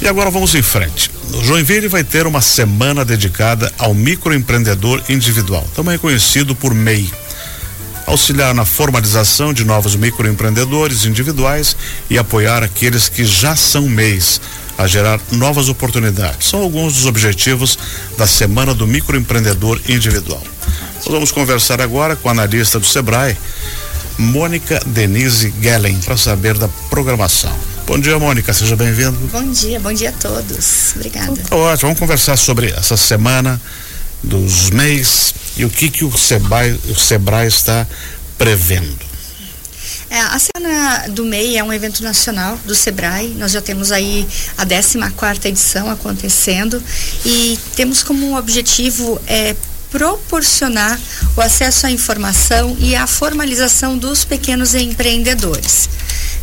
E 0.00 0.08
agora 0.08 0.30
vamos 0.30 0.54
em 0.54 0.62
frente. 0.62 1.10
Joinville 1.42 1.86
vai 1.86 2.02
ter 2.02 2.26
uma 2.26 2.40
semana 2.40 3.04
dedicada 3.04 3.70
ao 3.78 3.92
microempreendedor 3.92 5.02
individual, 5.08 5.66
também 5.74 5.98
conhecido 5.98 6.54
por 6.54 6.74
MEI. 6.74 7.10
Auxiliar 8.06 8.54
na 8.54 8.64
formalização 8.64 9.52
de 9.52 9.64
novos 9.64 9.94
microempreendedores 9.94 11.04
individuais 11.04 11.76
e 12.08 12.18
apoiar 12.18 12.62
aqueles 12.62 13.08
que 13.08 13.24
já 13.24 13.54
são 13.54 13.88
MEIs 13.88 14.40
a 14.78 14.86
gerar 14.86 15.20
novas 15.32 15.68
oportunidades. 15.68 16.48
São 16.48 16.62
alguns 16.62 16.94
dos 16.94 17.06
objetivos 17.06 17.78
da 18.16 18.26
Semana 18.26 18.74
do 18.74 18.86
Microempreendedor 18.86 19.78
Individual. 19.86 20.42
Nós 20.96 21.08
vamos 21.08 21.30
conversar 21.30 21.80
agora 21.80 22.16
com 22.16 22.28
a 22.28 22.32
analista 22.32 22.80
do 22.80 22.86
Sebrae, 22.86 23.36
Mônica 24.18 24.80
Denise 24.86 25.52
Gellen, 25.60 25.98
para 26.00 26.16
saber 26.16 26.56
da 26.56 26.68
programação. 26.88 27.69
Bom 27.90 27.98
dia, 27.98 28.16
Mônica, 28.20 28.54
seja 28.54 28.76
bem-vindo. 28.76 29.18
Bom 29.32 29.50
dia, 29.50 29.80
bom 29.80 29.92
dia 29.92 30.10
a 30.10 30.12
todos. 30.12 30.92
Obrigada. 30.94 31.32
Então, 31.32 31.58
ótimo, 31.58 31.88
vamos 31.88 31.98
conversar 31.98 32.36
sobre 32.36 32.70
essa 32.70 32.96
semana 32.96 33.60
dos 34.22 34.70
MEIs 34.70 35.34
e 35.56 35.64
o 35.64 35.68
que 35.68 35.90
que 35.90 36.04
o 36.04 36.16
Sebrae, 36.16 36.78
o 36.88 36.94
Sebrae 36.94 37.48
está 37.48 37.84
prevendo. 38.38 38.96
É, 40.08 40.20
a 40.20 40.38
Semana 40.38 41.08
do 41.08 41.24
MEI 41.24 41.58
é 41.58 41.64
um 41.64 41.72
evento 41.72 42.04
nacional 42.04 42.56
do 42.64 42.76
Sebrae. 42.76 43.34
Nós 43.36 43.50
já 43.50 43.60
temos 43.60 43.90
aí 43.90 44.24
a 44.56 44.64
14 44.64 45.10
quarta 45.16 45.48
edição 45.48 45.90
acontecendo 45.90 46.80
e 47.26 47.58
temos 47.74 48.04
como 48.04 48.38
objetivo 48.38 49.20
é, 49.26 49.56
proporcionar 49.90 50.96
o 51.36 51.40
acesso 51.40 51.88
à 51.88 51.90
informação 51.90 52.76
e 52.78 52.94
a 52.94 53.08
formalização 53.08 53.98
dos 53.98 54.24
pequenos 54.24 54.76
empreendedores. 54.76 55.88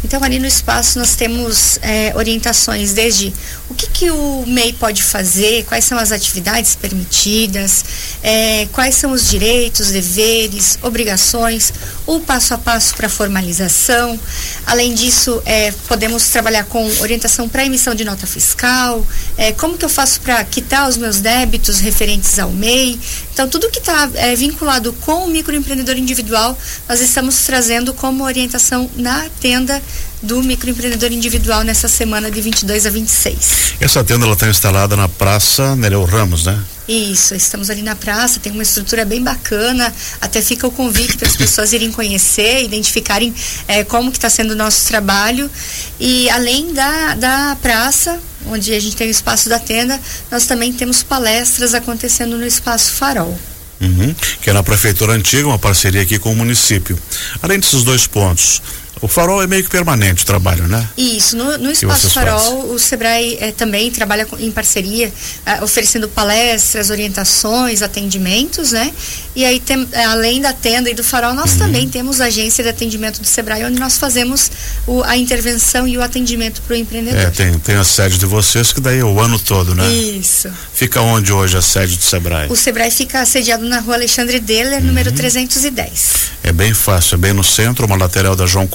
Então, 0.03 0.23
ali 0.23 0.39
no 0.39 0.45
espaço, 0.45 0.99
nós 0.99 1.15
temos 1.15 1.79
é, 1.81 2.13
orientações 2.15 2.93
desde 2.93 3.33
o 3.69 3.73
que, 3.73 3.87
que 3.87 4.11
o 4.11 4.45
MEI 4.47 4.73
pode 4.73 5.01
fazer, 5.01 5.65
quais 5.65 5.83
são 5.85 5.97
as 5.97 6.11
atividades 6.11 6.75
permitidas, 6.75 7.83
é, 8.21 8.67
quais 8.71 8.95
são 8.95 9.11
os 9.11 9.29
direitos, 9.29 9.91
deveres, 9.91 10.77
obrigações, 10.81 11.73
o 12.05 12.19
passo 12.19 12.53
a 12.53 12.57
passo 12.57 12.95
para 12.95 13.09
formalização. 13.09 14.19
Além 14.65 14.93
disso, 14.93 15.41
é, 15.45 15.71
podemos 15.87 16.27
trabalhar 16.29 16.65
com 16.65 16.85
orientação 17.01 17.49
para 17.49 17.65
emissão 17.65 17.95
de 17.95 18.05
nota 18.05 18.27
fiscal, 18.27 19.05
é, 19.35 19.51
como 19.51 19.77
que 19.77 19.83
eu 19.83 19.89
faço 19.89 20.21
para 20.21 20.43
quitar 20.43 20.87
os 20.87 20.95
meus 20.95 21.19
débitos 21.19 21.79
referentes 21.79 22.37
ao 22.37 22.51
MEI. 22.51 22.99
Então, 23.33 23.47
tudo 23.47 23.69
que 23.69 23.79
está 23.79 24.09
é, 24.15 24.35
vinculado 24.35 24.93
com 24.93 25.25
o 25.25 25.27
microempreendedor 25.27 25.97
individual, 25.97 26.57
nós 26.87 27.01
estamos 27.01 27.41
trazendo 27.41 27.93
como 27.93 28.23
orientação 28.23 28.89
na 28.95 29.27
tenda 29.39 29.81
do 30.21 30.41
microempreendedor 30.41 31.11
individual 31.11 31.63
nessa 31.63 31.87
semana 31.87 32.31
de 32.31 32.41
22 32.41 32.85
a 32.85 32.89
26. 32.89 33.73
Essa 33.79 34.03
tenda 34.03 34.25
ela 34.25 34.33
está 34.33 34.47
instalada 34.47 34.95
na 34.95 35.07
Praça 35.07 35.75
Nereu 35.75 36.03
Ramos, 36.03 36.45
né? 36.45 36.59
Isso, 36.87 37.35
estamos 37.35 37.69
ali 37.69 37.81
na 37.81 37.97
praça, 37.97 38.39
tem 38.39 38.51
uma 38.51 38.63
estrutura 38.63 39.03
bem 39.03 39.21
bacana, 39.21 39.93
até 40.21 40.41
fica 40.41 40.65
o 40.65 40.71
convite 40.71 41.17
para 41.17 41.27
as 41.27 41.35
pessoas 41.35 41.73
irem 41.73 41.91
conhecer, 41.91 42.63
identificarem 42.63 43.35
é, 43.67 43.83
como 43.83 44.09
que 44.09 44.17
está 44.17 44.29
sendo 44.29 44.51
o 44.51 44.55
nosso 44.55 44.87
trabalho. 44.87 45.51
E 45.99 46.29
além 46.29 46.73
da, 46.73 47.15
da 47.15 47.57
praça, 47.61 48.17
onde 48.45 48.73
a 48.73 48.79
gente 48.79 48.95
tem 48.95 49.07
o 49.07 49.11
espaço 49.11 49.49
da 49.49 49.59
tenda, 49.59 49.99
nós 50.31 50.45
também 50.45 50.71
temos 50.71 51.03
palestras 51.03 51.73
acontecendo 51.73 52.37
no 52.37 52.45
espaço 52.45 52.93
Farol. 52.93 53.37
Uhum, 53.81 54.15
que 54.41 54.49
é 54.49 54.53
na 54.53 54.63
prefeitura 54.63 55.13
antiga, 55.13 55.47
uma 55.47 55.59
parceria 55.59 56.01
aqui 56.01 56.17
com 56.17 56.31
o 56.31 56.35
município. 56.35 56.97
Além 57.41 57.59
desses 57.59 57.83
dois 57.83 58.07
pontos, 58.07 58.61
o 59.01 59.07
farol 59.07 59.41
é 59.41 59.47
meio 59.47 59.63
que 59.63 59.69
permanente 59.69 60.23
o 60.23 60.25
trabalho, 60.25 60.67
né? 60.67 60.87
Isso, 60.97 61.35
no, 61.35 61.57
no 61.57 61.71
Espaço 61.71 62.09
Farol, 62.09 62.39
fazem? 62.39 62.75
o 62.75 62.79
Sebrae 62.79 63.37
é, 63.39 63.51
também 63.51 63.91
trabalha 63.91 64.25
com, 64.25 64.37
em 64.37 64.51
parceria, 64.51 65.11
é, 65.45 65.63
oferecendo 65.63 66.07
palestras, 66.09 66.89
orientações, 66.89 67.81
atendimentos, 67.81 68.71
né? 68.71 68.91
E 69.35 69.45
aí, 69.45 69.59
tem, 69.59 69.87
é, 69.91 70.05
além 70.05 70.41
da 70.41 70.51
tenda 70.51 70.89
e 70.89 70.95
do 70.95 71.03
farol, 71.03 71.33
nós 71.33 71.53
uhum. 71.53 71.59
também 71.59 71.87
temos 71.87 72.19
a 72.19 72.25
agência 72.25 72.63
de 72.63 72.69
atendimento 72.69 73.21
do 73.21 73.27
Sebrae, 73.27 73.63
onde 73.63 73.79
nós 73.79 73.97
fazemos 73.97 74.49
o, 74.87 75.03
a 75.03 75.15
intervenção 75.15 75.87
e 75.87 75.95
o 75.97 76.01
atendimento 76.01 76.61
para 76.63 76.73
o 76.73 76.77
empreendedor. 76.77 77.19
É, 77.19 77.29
tem, 77.29 77.57
tem 77.59 77.75
a 77.75 77.83
sede 77.83 78.17
de 78.17 78.25
vocês, 78.25 78.73
que 78.73 78.81
daí 78.81 78.99
é 78.99 79.03
o 79.03 79.19
ano 79.19 79.37
todo, 79.37 79.75
né? 79.75 79.87
Isso. 79.93 80.49
Fica 80.73 81.01
onde 81.01 81.31
hoje 81.31 81.55
a 81.55 81.61
sede 81.61 81.97
do 81.97 82.03
Sebrae? 82.03 82.47
O 82.49 82.55
Sebrae 82.55 82.89
fica 82.89 83.23
sediado 83.25 83.63
na 83.65 83.79
rua 83.79 83.95
Alexandre 83.95 84.39
Deller, 84.39 84.79
uhum. 84.79 84.87
número 84.87 85.11
310. 85.11 86.31
É 86.43 86.51
bem 86.51 86.73
fácil, 86.73 87.15
é 87.15 87.17
bem 87.17 87.33
no 87.33 87.43
centro, 87.43 87.85
uma 87.85 87.95
lateral 87.95 88.35
da 88.35 88.45
João 88.45 88.65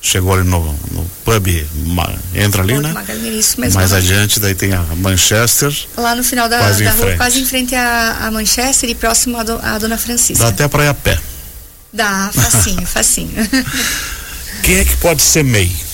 Chegou 0.00 0.34
ali 0.34 0.48
no, 0.48 0.60
no 0.92 1.04
pub, 1.24 1.48
entra 2.34 2.62
ali, 2.62 2.78
né? 2.78 2.94
Isso. 3.36 3.60
Mais 3.74 3.92
adiante, 3.92 4.38
daí 4.38 4.54
tem 4.54 4.72
a 4.72 4.82
Manchester. 4.96 5.74
Lá 5.96 6.14
no 6.14 6.22
final 6.22 6.48
da, 6.48 6.70
da 6.70 6.90
rua, 6.92 7.16
quase 7.16 7.40
em 7.40 7.44
frente 7.44 7.74
a, 7.74 8.26
a 8.26 8.30
Manchester 8.30 8.88
e 8.88 8.94
próximo 8.94 9.36
à, 9.38 9.42
do, 9.42 9.58
à 9.60 9.78
Dona 9.78 9.98
Francisca. 9.98 10.44
Dá 10.44 10.50
até 10.50 10.68
para 10.68 10.84
ir 10.84 10.88
a 10.88 10.94
pé. 10.94 11.18
Dá, 11.92 12.30
facinho, 12.32 12.86
facinho. 12.86 13.32
Quem 14.62 14.76
é 14.76 14.84
que 14.84 14.96
pode 14.98 15.22
ser 15.22 15.42
MEI? 15.42 15.85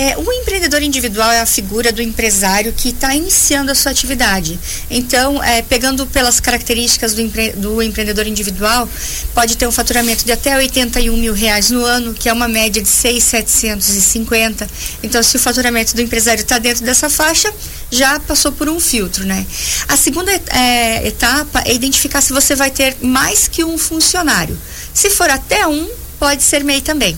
É, 0.00 0.16
o 0.16 0.32
empreendedor 0.32 0.80
individual 0.80 1.28
é 1.32 1.40
a 1.40 1.46
figura 1.46 1.90
do 1.90 2.00
empresário 2.00 2.72
que 2.72 2.90
está 2.90 3.16
iniciando 3.16 3.72
a 3.72 3.74
sua 3.74 3.90
atividade. 3.90 4.56
Então, 4.88 5.42
é, 5.42 5.60
pegando 5.60 6.06
pelas 6.06 6.38
características 6.38 7.14
do, 7.14 7.20
empre 7.20 7.50
do, 7.50 7.82
empreendedor 7.82 8.24
individual, 8.28 8.88
pode 9.34 9.56
ter 9.56 9.66
um 9.66 9.72
faturamento 9.72 10.24
de 10.24 10.30
até 10.30 10.56
81 10.56 11.16
mil 11.16 11.34
reais 11.34 11.70
no 11.72 11.84
ano, 11.84 12.14
que 12.14 12.28
é 12.28 12.32
uma 12.32 12.46
média 12.46 12.80
de 12.80 12.88
6,750. 12.88 14.70
Então, 15.02 15.20
se 15.20 15.34
o 15.34 15.40
faturamento 15.40 15.96
do 15.96 16.00
empresário 16.00 16.42
está 16.42 16.60
dentro 16.60 16.84
dessa 16.84 17.10
faixa, 17.10 17.52
já 17.90 18.20
passou 18.20 18.52
por 18.52 18.68
um 18.68 18.78
filtro, 18.78 19.26
né? 19.26 19.44
A 19.88 19.96
segunda 19.96 20.30
é, 20.30 21.08
etapa 21.08 21.60
é 21.66 21.74
identificar 21.74 22.20
se 22.20 22.32
você 22.32 22.54
vai 22.54 22.70
ter 22.70 22.96
mais 23.02 23.48
que 23.48 23.64
um 23.64 23.76
funcionário. 23.76 24.56
Se 24.94 25.10
for 25.10 25.28
até 25.28 25.66
um, 25.66 25.90
pode 26.20 26.44
ser 26.44 26.62
MEI 26.62 26.82
também. 26.82 27.16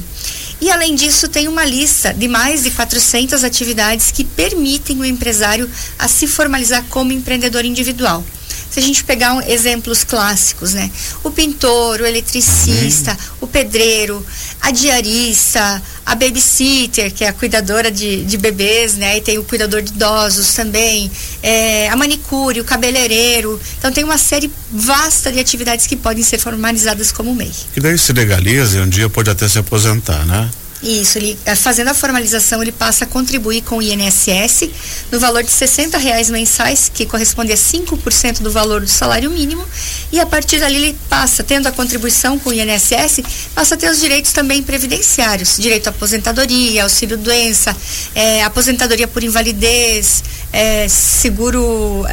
E 0.60 0.71
além 0.71 0.94
disso, 0.94 1.28
tem 1.28 1.48
uma 1.48 1.65
lista 1.65 2.12
de 2.12 2.28
mais 2.28 2.65
de 2.65 2.71
400 2.71 3.44
atividades 3.44 4.10
que 4.10 4.25
permitem 4.25 5.00
o 5.00 5.04
empresário 5.04 5.71
a 5.98 6.06
se 6.06 6.26
formalizar 6.26 6.84
como 6.91 7.12
empreendedor 7.12 7.65
individual. 7.65 8.22
Se 8.70 8.78
a 8.78 8.82
gente 8.82 9.03
pegar 9.03 9.34
um, 9.34 9.42
exemplos 9.42 10.04
clássicos, 10.04 10.75
né? 10.75 10.91
O 11.25 11.31
pintor, 11.31 12.00
o 12.00 12.06
eletricista, 12.06 13.10
uhum. 13.10 13.16
o 13.42 13.47
pedreiro, 13.47 14.25
a 14.60 14.70
diarista, 14.70 15.82
a 16.06 16.14
babysitter, 16.14 17.12
que 17.12 17.25
é 17.25 17.28
a 17.28 17.32
cuidadora 17.32 17.91
de, 17.91 18.25
de 18.25 18.38
bebês, 18.38 18.94
né? 18.94 19.19
E 19.19 19.20
tem 19.20 19.38
o 19.38 19.44
cuidador 19.44 19.82
de 19.82 19.92
idosos 19.92 20.53
também, 20.54 21.10
é, 21.42 21.88
a 21.88 21.97
manicure, 21.97 22.60
o 22.60 22.64
cabeleireiro. 22.64 23.60
Então 23.78 23.91
tem 23.92 24.04
uma 24.04 24.19
série 24.19 24.50
vasta 24.70 25.32
de 25.32 25.41
atividades 25.41 25.87
que 25.87 25.97
podem 25.97 26.22
ser 26.22 26.38
formalizadas 26.38 27.10
como 27.10 27.34
MEI. 27.34 27.52
Que 27.75 27.81
daí 27.81 27.98
se 27.98 28.12
legaliza 28.12 28.78
e 28.78 28.81
um 28.81 28.88
dia 28.88 29.08
pode 29.08 29.31
até 29.31 29.48
se 29.48 29.58
aposentar, 29.58 30.25
né? 30.26 30.50
Isso, 30.83 31.19
ele 31.19 31.39
eh, 31.45 31.55
fazendo 31.55 31.89
a 31.89 31.95
formalização, 31.95 32.63
ele 32.63 32.73
passa 32.73 33.05
a 33.05 33.07
contribuir 33.07 33.63
com 33.63 33.77
o 33.79 33.83
INSS 33.83 34.71
no 35.13 35.21
valor 35.21 35.43
de 35.43 35.51
60 35.51 35.99
reais 35.99 36.31
mensais, 36.31 36.91
que 36.93 37.05
corresponde 37.05 37.53
a 37.53 37.57
5% 37.57 38.41
do 38.41 38.51
valor 38.51 38.81
do 38.81 38.89
salário 38.89 39.31
mínimo, 39.31 39.63
e 40.11 40.19
a 40.19 40.25
partir 40.25 40.59
dali 40.59 40.77
ele 40.77 40.99
passa, 41.09 41.43
tendo 41.43 41.67
a 41.67 41.73
contribuição 41.73 42.39
com 42.39 42.49
o 42.49 42.53
INSS, 42.55 43.21
passa 43.55 43.75
a 43.75 43.79
ter 43.79 43.91
os 43.91 44.01
direitos 44.01 44.33
também 44.33 44.63
previdenciários, 44.63 45.59
direito 45.59 45.89
à 45.89 45.91
aposentadoria, 45.91 46.83
auxílio 46.85 47.19
doença, 47.19 47.77
é, 48.15 48.43
aposentadoria 48.43 49.07
por 49.07 49.23
invalidez, 49.23 50.25
é, 50.51 50.89
seguro 50.89 52.07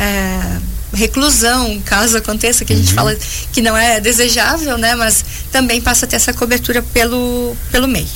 reclusão, 0.93 1.81
caso 1.85 2.17
aconteça, 2.17 2.65
que 2.65 2.73
a 2.73 2.75
gente 2.75 2.89
uhum. 2.89 2.95
fala 2.95 3.17
que 3.51 3.61
não 3.61 3.77
é 3.77 3.99
desejável, 3.99 4.77
né? 4.77 4.95
Mas 4.95 5.23
também 5.51 5.81
passa 5.81 6.05
a 6.05 6.09
ter 6.09 6.15
essa 6.15 6.33
cobertura 6.33 6.81
pelo, 6.81 7.55
pelo 7.71 7.87
MEI. 7.87 8.07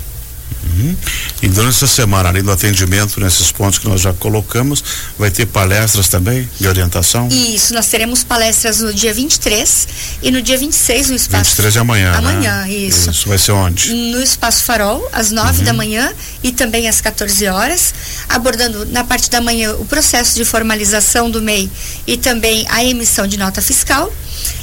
Uhum. 0.64 0.96
E 1.42 1.48
durante 1.48 1.76
essa 1.76 1.88
semana, 1.88 2.30
além 2.30 2.44
do 2.44 2.52
atendimento 2.52 3.20
nesses 3.20 3.52
pontos 3.52 3.80
que 3.80 3.88
nós 3.88 4.02
já 4.02 4.14
colocamos, 4.14 4.84
vai 5.18 5.32
ter 5.32 5.46
palestras 5.48 6.08
também 6.08 6.48
de 6.60 6.68
orientação? 6.68 7.28
Isso, 7.30 7.74
nós 7.74 7.88
teremos 7.88 8.24
palestras 8.24 8.80
no 8.80 8.94
dia 8.94 9.14
23 9.14 9.88
e 10.22 10.32
no 10.32 10.42
dia 10.42 10.58
26 10.58 11.10
no 11.10 11.16
espaço. 11.16 11.52
23 11.52 11.74
de 11.74 11.80
amanhã. 11.80 12.14
Amanhã, 12.14 12.62
né? 12.62 12.72
isso. 12.72 13.10
Isso 13.10 13.28
vai 13.28 13.38
ser 13.38 13.52
onde? 13.54 13.94
No 13.94 14.22
Espaço 14.22 14.64
Farol, 14.64 15.08
às 15.12 15.32
9 15.32 15.60
uhum. 15.60 15.66
da 15.66 15.74
manhã 15.74 16.14
e 16.44 16.52
também 16.52 16.88
às 16.88 17.02
14 17.02 17.48
horas, 17.48 17.94
abordando 18.30 18.86
na 18.88 19.04
parte 19.04 19.30
da 19.30 19.42
manhã 19.42 19.74
o 19.74 19.86
processo 19.86 20.36
de 20.36 20.46
formalização 20.46 21.30
do 21.30 21.42
MEI 21.42 21.70
e 22.06 22.18
também 22.18 22.66
a 22.70 22.84
emissão 22.84 23.26
de 23.28 23.38
nota 23.38 23.62
fiscal. 23.62 24.12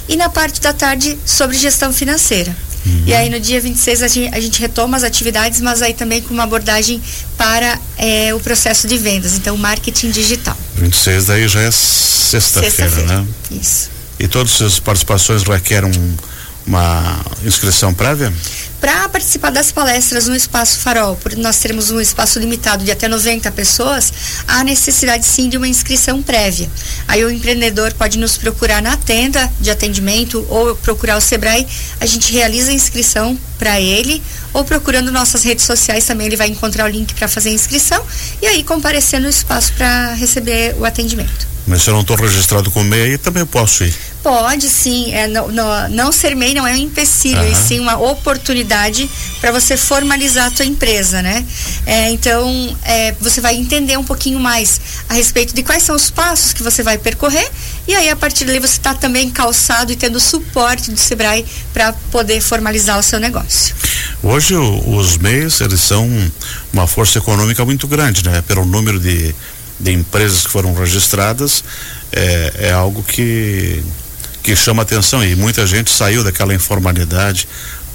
E 0.09 0.17
na 0.17 0.29
parte 0.29 0.61
da 0.61 0.73
tarde 0.73 1.19
sobre 1.27 1.57
gestão 1.57 1.93
financeira. 1.93 2.57
Uhum. 2.89 3.03
E 3.07 3.15
aí 3.15 3.29
no 3.29 3.39
dia 3.39 3.61
26 3.61 4.03
a 4.03 4.09
gente, 4.09 4.35
a 4.35 4.41
gente 4.41 4.61
retoma 4.61 4.97
as 4.97 5.05
atividades, 5.05 5.61
mas 5.61 5.83
aí 5.83 5.93
também 5.93 6.23
com 6.23 6.33
uma 6.33 6.45
abordagem 6.45 7.01
para 7.37 7.79
é, 7.97 8.35
o 8.35 8.41
processo 8.41 8.89
de 8.89 8.97
vendas, 8.97 9.35
então 9.35 9.57
marketing 9.57 10.11
digital. 10.11 10.57
26 10.77 11.27
daí 11.27 11.47
já 11.47 11.61
é 11.61 11.71
sexta-feira, 11.71 12.91
sexta 12.91 13.03
né? 13.07 13.27
Isso. 13.51 13.91
E 14.19 14.27
todas 14.27 14.61
as 14.61 14.79
participações 14.79 15.43
requerem 15.43 15.91
um, 15.91 16.17
uma 16.67 17.21
inscrição 17.45 17.95
prévia? 17.95 18.33
Para 18.81 19.09
participar 19.09 19.51
das 19.51 19.73
palestras 19.73 20.29
no 20.29 20.37
Espaço 20.37 20.79
Farol, 20.79 21.17
por 21.17 21.37
nós 21.37 21.59
termos 21.59 21.91
um 21.91 22.01
espaço 22.01 22.39
limitado 22.39 22.85
de 22.85 22.93
até 22.93 23.09
90 23.09 23.51
pessoas, 23.51 24.13
há 24.47 24.63
necessidade 24.63 25.27
sim 25.27 25.49
de 25.49 25.57
uma 25.57 25.67
inscrição 25.67 26.23
prévia. 26.23 26.71
Aí 27.09 27.25
o 27.25 27.31
empreendedor 27.31 27.93
pode 27.95 28.19
nos 28.19 28.39
procurar 28.39 28.81
na 28.81 28.97
tenda 28.97 29.53
de 29.61 29.71
atendimento 29.71 30.47
ou 30.49 30.77
procurar 30.77 31.17
o 31.17 31.21
Sebrae, 31.21 31.67
a 32.01 32.07
gente 32.07 32.33
realiza 32.33 32.71
a 32.71 32.75
inscrição 32.75 33.37
para 33.59 33.81
ele 33.81 34.23
ou 34.53 34.65
procurando 34.65 35.11
nossas 35.11 35.43
redes 35.43 35.65
sociais 35.65 36.05
também 36.05 36.27
ele 36.27 36.37
vai 36.37 36.49
encontrar 36.49 36.85
o 36.85 36.89
link 36.89 37.15
para 37.15 37.29
fazer 37.29 37.51
a 37.51 37.53
inscrição 37.53 38.03
e 38.41 38.47
aí 38.47 38.63
comparecer 38.63 39.21
no 39.21 39.29
espaço 39.29 39.73
para 39.75 40.15
receber 40.15 40.75
o 40.79 40.85
atendimento. 40.85 41.59
Mas 41.69 41.83
se 41.83 41.91
eu 41.91 41.95
não 41.95 42.01
estou 42.01 42.17
registrado 42.17 42.71
com 42.71 42.83
MEI, 42.83 43.19
também 43.19 43.45
posso 43.45 43.85
ir. 43.85 43.95
Pode 44.23 44.69
sim, 44.69 45.13
é, 45.13 45.27
no, 45.27 45.53
no, 45.53 45.89
não 45.91 46.11
ser 46.11 46.35
MEI 46.35 46.55
não 46.55 46.67
é 46.67 46.73
um 46.73 46.77
empecilho, 46.77 47.41
uhum. 47.41 47.53
e 47.53 47.55
sim 47.55 47.79
uma 47.79 47.99
oportunidade 47.99 49.09
para 49.39 49.53
você 49.53 49.77
formalizar 49.77 50.47
a 50.47 50.51
tua 50.51 50.65
empresa, 50.65 51.21
né? 51.21 51.45
É, 51.85 52.11
então, 52.11 52.77
é, 52.85 53.13
você 53.21 53.41
vai 53.41 53.55
entender 53.55 53.99
um 53.99 54.05
pouquinho 54.05 54.41
mais 54.41 54.81
a 55.11 55.15
respeito 55.15 55.55
de 55.55 55.63
quais 55.63 55.83
são 55.83 55.95
os 55.95 56.11
passos 56.11 56.55
que 56.55 56.63
você 56.63 56.83
vai 56.83 56.97
percorrer 56.97 57.49
e 57.89 57.95
aí 57.95 58.11
a 58.11 58.15
partir 58.15 58.45
dali 58.45 58.61
você 58.61 58.77
está 58.77 58.95
também 58.95 59.31
calçado 59.31 59.91
e 59.91 59.97
tendo 59.97 60.21
suporte 60.21 60.91
do 60.91 60.99
Sebrae 60.99 61.45
para 61.73 61.95
poder 62.13 62.41
formalizar 62.43 62.99
o 62.99 63.03
seu 63.03 63.19
negócio. 63.19 63.75
Hoje 64.23 64.55
o, 64.55 64.97
os 64.97 65.17
MEIs, 65.17 65.63
eles 65.63 65.81
são 65.81 66.07
uma 66.71 66.87
força 66.87 67.19
econômica 67.19 67.65
muito 67.65 67.89
grande, 67.89 68.23
né? 68.23 68.43
Pelo 68.47 68.67
número 68.67 69.01
de, 69.01 69.35
de 69.81 69.93
empresas 69.93 70.47
que 70.47 70.53
foram 70.53 70.75
registradas, 70.75 71.65
é, 72.13 72.53
é 72.69 72.73
algo 72.73 73.03
que 73.03 73.83
que 74.43 74.57
chama 74.57 74.83
atenção 74.83 75.23
e 75.23 75.37
muita 75.37 75.67
gente 75.67 75.91
saiu 75.91 76.25
daquela 76.25 76.55
informalidade 76.55 77.47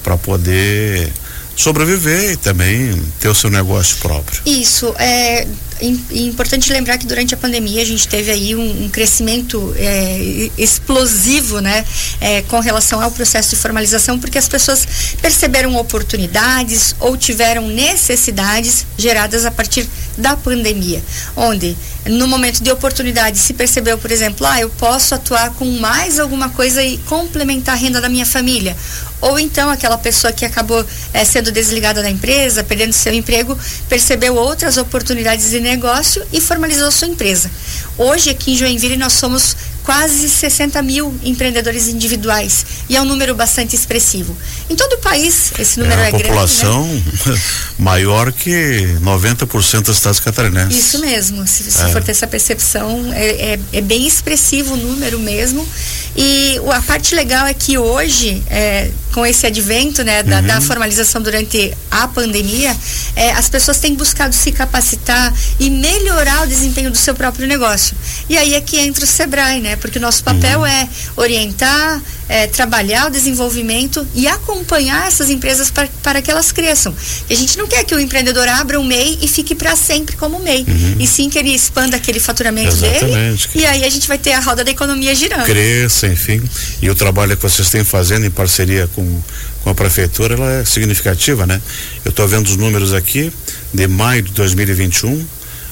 para 0.04 0.18
poder 0.18 1.12
sobreviver 1.56 2.32
e 2.32 2.38
também 2.38 3.02
ter 3.20 3.28
o 3.28 3.36
seu 3.36 3.50
negócio 3.50 3.98
próprio. 3.98 4.42
Isso 4.46 4.94
é 5.00 5.48
importante 5.88 6.72
lembrar 6.72 6.98
que 6.98 7.06
durante 7.06 7.34
a 7.34 7.38
pandemia 7.38 7.82
a 7.82 7.86
gente 7.86 8.08
teve 8.08 8.32
aí 8.32 8.56
um, 8.56 8.86
um 8.86 8.90
crescimento 8.90 9.74
é, 9.78 10.50
explosivo, 10.58 11.60
né, 11.60 11.86
é, 12.22 12.42
com 12.44 12.60
relação 12.60 13.02
ao 13.02 13.12
processo 13.12 13.52
de 13.52 13.56
formalização, 13.56 14.20
porque 14.20 14.38
as 14.38 14.48
pessoas 14.48 14.88
perceberam 15.22 15.76
oportunidades 15.76 16.96
ou 17.00 17.18
tiveram 17.18 17.68
necessidades 17.68 18.86
geradas 18.98 19.46
a 19.46 19.52
partir 19.52 19.88
da 20.18 20.36
pandemia, 20.36 21.02
onde 21.36 21.76
no 22.06 22.28
momento 22.28 22.62
de 22.62 22.72
oportunidade 22.72 23.38
se 23.38 23.54
percebeu, 23.54 23.98
por 23.98 24.12
exemplo, 24.12 24.46
ah, 24.46 24.60
eu 24.60 24.70
posso 24.70 25.16
atuar 25.16 25.52
com 25.52 25.66
mais 25.80 26.20
alguma 26.20 26.50
coisa 26.50 26.84
e 26.84 26.98
complementar 27.00 27.76
a 27.76 27.78
renda 27.78 28.02
da 28.02 28.10
minha 28.10 28.26
família, 28.26 28.76
ou 29.22 29.40
então 29.40 29.70
aquela 29.70 29.98
pessoa 29.98 30.34
que 30.34 30.46
acabou 30.46 30.86
é, 31.14 31.24
sendo 31.24 31.52
desligada 31.52 32.02
da 32.02 32.10
empresa, 32.10 32.64
perdendo 32.64 32.92
seu 32.92 33.14
emprego, 33.14 33.58
percebeu 33.88 34.36
outras 34.36 34.78
oportunidades 34.78 35.50
de 35.50 35.60
negócio 35.60 36.26
e 36.32 36.42
formalizou 36.42 36.92
sua 36.92 37.08
empresa. 37.08 37.50
Hoje 37.98 38.30
aqui 38.30 38.54
em 38.54 38.58
Joinville 38.58 38.98
nós 38.98 39.14
somos 39.14 39.56
quase 39.84 40.30
60 40.30 40.82
mil 40.82 41.14
empreendedores 41.24 41.88
individuais 41.88 42.66
e 42.90 42.96
é 42.96 43.02
um 43.02 43.06
número 43.06 43.36
bastante 43.36 43.76
expressivo. 43.76 44.36
Em 44.70 44.76
todo 44.76 44.94
o 44.94 44.98
país 45.00 45.52
esse 45.60 45.80
número 45.80 46.00
é, 46.00 46.08
é 46.08 46.12
grande. 46.12 46.24
população 46.26 46.86
né? 46.88 47.42
maior 47.78 48.32
que 48.32 48.98
90% 49.02 49.82
dos 49.82 49.98
estados 49.98 50.20
catarinenses. 50.20 50.78
Isso 50.78 51.00
mesmo, 51.00 51.46
se, 51.48 51.64
se 51.64 51.84
é. 51.84 51.90
for 51.90 52.02
ter 52.04 52.12
essa 52.12 52.28
percepção, 52.28 53.12
é, 53.14 53.54
é, 53.54 53.60
é, 53.74 53.82
bem 53.82 54.08
expressivo 54.08 54.74
o 54.74 54.78
número 54.78 55.20
mesmo. 55.20 55.68
E 56.16 56.60
a 56.72 56.82
parte 56.82 57.16
legal 57.16 57.48
é 57.48 57.54
que 57.54 57.78
hoje, 57.78 58.44
é, 58.48 58.92
com 59.12 59.26
esse 59.26 59.48
advento 59.48 60.04
né, 60.04 60.22
da, 60.24 60.38
uhum. 60.40 60.48
da, 60.48 60.62
formalização 60.62 61.22
durante 61.22 61.74
a 61.90 62.08
pandemia, 62.08 62.76
é, 63.16 63.32
as 63.32 63.50
pessoas 63.50 63.80
têm 63.80 63.96
buscado 63.96 64.34
se 64.34 64.52
capacitar 64.52 65.34
e 65.60 65.70
melhorar 65.70 66.44
o 66.44 66.48
desempenho 66.48 66.90
do 66.90 66.98
seu 66.98 67.14
próprio 67.14 67.48
negócio. 67.48 67.96
E 68.30 68.38
aí 68.38 68.54
é 68.54 68.62
que 68.62 68.80
entra 68.80 69.04
o 69.04 69.08
Sebrae, 69.08 69.62
né? 69.62 69.76
Porque 69.76 69.98
o 69.98 70.02
nosso 70.02 70.24
papel 70.24 70.60
uhum. 70.60 70.66
é 70.66 70.90
orientar, 71.16 72.02
é, 72.28 72.48
trabalhar 72.48 73.08
o 73.08 73.10
desenvolvimento 73.10 74.06
e 74.16 74.28
acompanhar 74.28 75.08
essas 75.08 75.30
empresas 75.30 75.70
para, 75.70 75.88
para 76.02 76.22
que 76.22 76.32
elas 76.32 76.52
cresçam. 76.52 76.96
E 77.30 77.34
a 77.34 77.38
gente 77.38 77.58
não 77.58 77.68
quer 77.68 77.84
que 77.84 77.94
o 77.94 78.00
empreendedor 78.00 78.48
abra 78.48 78.80
um 78.80 78.84
MEI 78.84 79.20
e 79.22 79.28
fique 79.28 79.54
para 79.54 79.76
sempre 79.76 80.16
como 80.16 80.40
MEI, 80.40 80.66
uhum. 80.68 80.96
e 81.00 81.08
sim 81.08 81.30
que 81.30 81.38
ele 81.38 81.54
expanda 81.54 81.98
aquele 81.98 82.20
faturamento 82.20 82.70
Exatamente. 82.70 83.50
dele. 83.50 83.64
E 83.64 83.66
aí 83.66 83.84
a 83.84 83.90
gente 83.90 84.08
vai 84.08 84.18
ter 84.18 84.34
a 84.34 84.40
roda 84.40 84.64
da 84.64 84.72
economia 84.72 85.14
girando. 85.14 85.46
Cresça, 85.46 86.08
enfim. 86.08 86.42
E 86.82 86.90
o 86.90 86.96
trabalho 86.96 87.36
que 87.36 87.44
vocês 87.44 87.70
têm 87.70 87.84
fazendo 87.84 88.26
em 88.26 88.32
parceria 88.32 88.90
com, 88.96 89.22
com 89.64 89.70
a 89.70 89.76
prefeitura, 89.76 90.36
ela 90.36 90.52
é 90.52 90.66
significativa, 90.66 91.46
né? 91.48 91.62
Eu 92.04 92.10
estou 92.10 92.28
vendo 92.28 92.48
os 92.48 92.58
números 92.58 92.94
aqui 92.94 93.32
de 93.74 93.88
maio 93.88 94.22
de 94.22 94.32
2021 94.34 95.26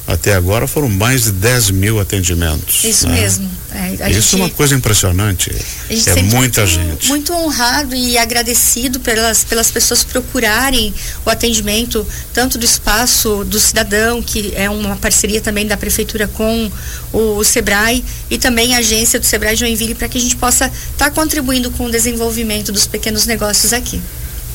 até 0.08 0.34
agora 0.34 0.68
foram 0.68 0.90
mais 0.90 1.24
de 1.24 1.32
10 1.32 1.72
mil 1.72 2.00
atendimentos. 2.00 2.84
Isso 2.84 3.08
né? 3.08 3.22
mesmo. 3.22 3.50
É, 3.74 4.12
Isso 4.12 4.32
gente, 4.32 4.42
é 4.42 4.46
uma 4.46 4.50
coisa 4.50 4.76
impressionante. 4.76 5.50
é 5.90 6.22
muita 6.24 6.62
muito, 6.62 6.66
gente. 6.66 7.08
Muito 7.08 7.34
honrado 7.34 7.96
e 7.96 8.18
agradecido 8.18 9.00
pelas, 9.00 9.46
pelas 9.46 9.72
pessoas 9.72 10.04
procurarem 10.04 10.94
o 11.26 11.30
atendimento, 11.30 12.06
tanto 12.34 12.58
do 12.58 12.66
espaço 12.66 13.46
do 13.46 13.60
cidadão, 13.60 14.22
que 14.22 14.52
é 14.56 14.70
uma 14.70 14.98
parceria 14.98 15.40
também 15.40 15.66
da 15.66 15.78
prefeitura 15.78 16.28
com 16.28 16.70
o, 17.14 17.38
o 17.38 17.44
Sebrae, 17.46 18.04
e 18.30 18.38
também 18.38 18.76
a 18.76 18.80
agência 18.80 19.20
do 19.20 19.26
Sebrae 19.26 19.56
Joinville, 19.56 19.96
para 19.96 20.10
que 20.10 20.18
a 20.18 20.22
gente 20.22 20.36
possa 20.36 20.66
estar 20.66 21.06
tá 21.06 21.12
contribuindo 21.12 21.72
com 21.72 21.86
o 21.86 21.92
desenvolvimento 21.92 22.74
dos 22.74 22.86
pequenos 22.86 23.26
negócios 23.26 23.72
aqui. 23.72 24.02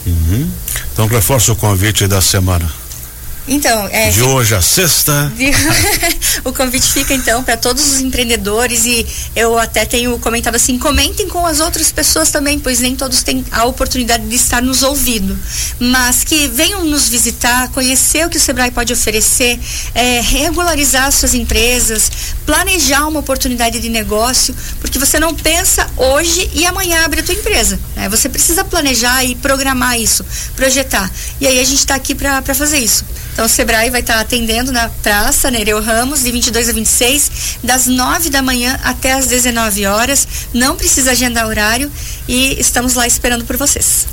Uhum. 0.06 0.48
Então, 0.92 1.06
reforço 1.06 1.52
o 1.52 1.56
convite 1.56 2.06
da 2.06 2.20
semana. 2.20 2.70
Então, 3.48 3.88
é, 3.92 4.10
de 4.10 4.22
hoje 4.22 4.54
a 4.54 4.62
sexta. 4.62 5.32
De, 5.36 5.52
o 6.44 6.52
convite 6.52 6.92
fica 6.92 7.14
então 7.14 7.44
para 7.44 7.56
todos 7.56 7.92
os 7.92 8.00
empreendedores 8.00 8.84
e 8.84 9.06
eu 9.36 9.56
até 9.56 9.84
tenho 9.84 10.18
comentado 10.18 10.56
assim, 10.56 10.76
comentem 10.78 11.28
com 11.28 11.46
as 11.46 11.60
outras 11.60 11.92
pessoas 11.92 12.30
também, 12.30 12.58
pois 12.58 12.80
nem 12.80 12.96
todos 12.96 13.22
têm 13.22 13.44
a 13.52 13.64
oportunidade 13.64 14.26
de 14.26 14.34
estar 14.34 14.60
nos 14.60 14.82
ouvindo, 14.82 15.38
mas 15.78 16.24
que 16.24 16.48
venham 16.48 16.84
nos 16.84 17.08
visitar, 17.08 17.68
conhecer 17.68 18.26
o 18.26 18.30
que 18.30 18.36
o 18.36 18.40
Sebrae 18.40 18.70
pode 18.72 18.92
oferecer, 18.92 19.60
é, 19.94 20.20
regularizar 20.20 21.12
suas 21.12 21.34
empresas, 21.34 22.10
planejar 22.44 23.06
uma 23.06 23.20
oportunidade 23.20 23.78
de 23.78 23.88
negócio, 23.88 24.54
porque 24.80 24.98
você 24.98 25.20
não 25.20 25.32
pensa 25.34 25.88
hoje 25.96 26.50
e 26.52 26.66
amanhã 26.66 27.04
abre 27.04 27.20
a 27.20 27.22
tua 27.22 27.34
empresa. 27.34 27.78
Né? 27.94 28.08
Você 28.08 28.28
precisa 28.28 28.64
planejar 28.64 29.24
e 29.24 29.36
programar 29.36 30.00
isso, 30.00 30.24
projetar. 30.56 31.10
E 31.40 31.46
aí 31.46 31.60
a 31.60 31.64
gente 31.64 31.78
está 31.78 31.94
aqui 31.94 32.14
para 32.14 32.42
fazer 32.54 32.78
isso. 32.78 33.04
Então 33.36 33.44
o 33.44 33.48
Sebrae 33.50 33.90
vai 33.90 34.00
estar 34.00 34.18
atendendo 34.18 34.72
na 34.72 34.88
Praça 34.88 35.50
Nereu 35.50 35.78
Ramos, 35.82 36.22
de 36.22 36.32
22 36.32 36.70
a 36.70 36.72
26, 36.72 37.30
das 37.62 37.86
9 37.86 38.30
da 38.30 38.40
manhã 38.40 38.80
até 38.82 39.12
as 39.12 39.26
19 39.26 39.84
horas. 39.84 40.26
Não 40.54 40.74
precisa 40.74 41.10
agendar 41.10 41.46
horário 41.46 41.92
e 42.26 42.58
estamos 42.58 42.94
lá 42.94 43.06
esperando 43.06 43.44
por 43.44 43.58
vocês. 43.58 44.06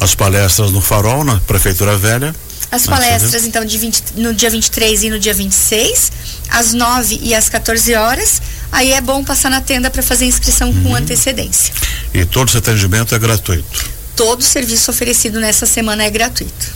As 0.00 0.14
palestras 0.14 0.70
no 0.70 0.80
Farol, 0.80 1.24
na 1.24 1.38
Prefeitura 1.40 1.94
Velha. 1.98 2.34
As 2.72 2.86
palestras, 2.86 3.44
então, 3.44 3.66
de 3.66 3.76
20, 3.76 4.02
no 4.16 4.32
dia 4.32 4.48
23 4.48 5.02
e 5.02 5.10
no 5.10 5.18
dia 5.18 5.34
26, 5.34 6.10
às 6.48 6.72
9 6.72 7.20
e 7.22 7.34
às 7.34 7.50
14 7.50 7.94
horas. 7.96 8.40
Aí 8.72 8.92
é 8.92 9.00
bom 9.02 9.22
passar 9.22 9.50
na 9.50 9.60
tenda 9.60 9.90
para 9.90 10.02
fazer 10.02 10.24
inscrição 10.24 10.70
uhum. 10.70 10.84
com 10.84 10.94
antecedência. 10.94 11.74
E 12.14 12.24
todo 12.24 12.48
esse 12.48 12.56
atendimento 12.56 13.14
é 13.14 13.18
gratuito? 13.18 13.99
Todo 14.20 14.40
o 14.40 14.44
serviço 14.44 14.90
oferecido 14.90 15.40
nessa 15.40 15.64
semana 15.64 16.04
é 16.04 16.10
gratuito. 16.10 16.66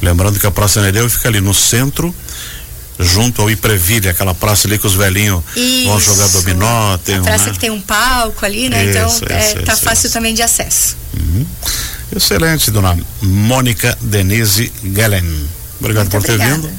Lembrando 0.00 0.38
que 0.38 0.46
a 0.46 0.52
Praça 0.52 0.80
Nereu 0.80 1.10
fica 1.10 1.28
ali 1.28 1.40
no 1.40 1.52
centro, 1.52 2.14
junto 2.96 3.42
ao 3.42 3.50
Ipreville, 3.50 4.08
aquela 4.08 4.32
praça 4.32 4.68
ali 4.68 4.78
que 4.78 4.86
os 4.86 4.94
velhinhos 4.94 5.42
Isso. 5.56 5.88
vão 5.88 5.98
jogar 5.98 6.28
dominó. 6.28 6.96
Tem 6.98 7.16
a 7.16 7.22
praça 7.22 7.50
que 7.50 7.58
tem 7.58 7.70
um 7.70 7.80
palco 7.80 8.46
ali, 8.46 8.68
né? 8.68 8.84
Então, 8.84 9.08
isso, 9.08 9.24
então 9.24 9.36
isso, 9.36 9.58
é, 9.58 9.62
tá 9.62 9.76
fácil 9.76 10.10
também 10.12 10.32
de 10.32 10.42
acesso. 10.42 10.96
Uhum. 11.18 11.44
Excelente, 12.14 12.70
dona 12.70 12.96
Mônica 13.20 13.98
Denise 14.00 14.72
Gellen. 14.84 15.48
Obrigado 15.80 16.04
Muito 16.04 16.12
por 16.12 16.22
ter 16.22 16.34
obrigada. 16.34 16.54
vindo 16.54 16.70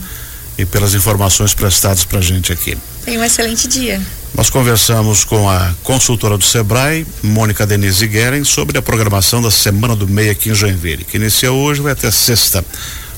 e 0.57 0.65
pelas 0.65 0.93
informações 0.93 1.53
prestadas 1.53 2.05
para 2.05 2.21
gente 2.21 2.53
aqui. 2.53 2.77
Tenha 3.05 3.19
um 3.19 3.23
excelente 3.23 3.67
dia. 3.67 4.01
Nós 4.33 4.49
conversamos 4.49 5.23
com 5.23 5.47
a 5.49 5.73
consultora 5.83 6.37
do 6.37 6.43
Sebrae, 6.43 7.05
Mônica 7.21 7.67
Denise 7.67 8.07
Gueren, 8.07 8.43
sobre 8.43 8.77
a 8.77 8.81
programação 8.81 9.41
da 9.41 9.51
Semana 9.51 9.95
do 9.95 10.07
Meio 10.07 10.31
aqui 10.31 10.49
em 10.49 10.55
Joinville, 10.55 11.03
que 11.03 11.17
inicia 11.17 11.51
hoje 11.51 11.81
vai 11.81 11.91
até 11.91 12.09
sexta. 12.09 12.65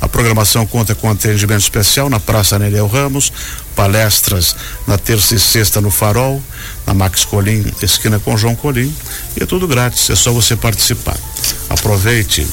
A 0.01 0.09
programação 0.09 0.65
conta 0.65 0.93
com 0.93 1.09
atendimento 1.09 1.61
especial 1.61 2.09
na 2.09 2.19
Praça 2.19 2.59
Nereu 2.59 2.85
Ramos, 2.85 3.31
palestras 3.75 4.55
na 4.85 4.97
terça 4.97 5.35
e 5.35 5.39
sexta 5.39 5.79
no 5.79 5.89
Farol, 5.89 6.43
na 6.85 6.93
Max 6.93 7.23
Colim, 7.23 7.63
esquina 7.81 8.19
com 8.19 8.35
João 8.35 8.55
Colim, 8.55 8.93
e 9.37 9.43
é 9.43 9.45
tudo 9.45 9.67
grátis, 9.67 10.09
é 10.09 10.15
só 10.15 10.31
você 10.31 10.55
participar. 10.55 11.17
Aproveite 11.69 12.45